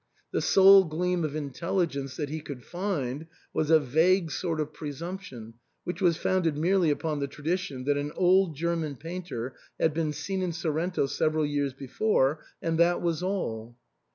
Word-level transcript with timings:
The 0.31 0.41
sole 0.41 0.85
gleam 0.85 1.23
of 1.23 1.35
intelligence 1.35 2.15
that 2.17 2.29
he 2.29 2.39
could 2.41 2.63
find 2.65 3.27
was 3.53 3.69
a 3.69 3.79
vague 3.79 4.31
sort 4.31 4.59
of 4.59 4.73
presumption, 4.73 5.53
which 5.83 6.01
was 6.01 6.17
founded 6.17 6.57
merely 6.57 6.89
upon 6.89 7.19
the 7.19 7.27
tradition 7.27 7.83
that 7.83 7.97
an 7.97 8.11
old 8.15 8.55
German 8.55 8.95
painter 8.95 9.53
had 9.79 9.93
been 9.93 10.11
seen 10.11 10.41
in 10.41 10.53
Sorrento 10.53 11.05
several 11.05 11.45
years 11.45 11.73
before— 11.73 12.43
and 12.63 12.79
that 12.79 12.99
was 12.99 13.21
all. 13.21 13.77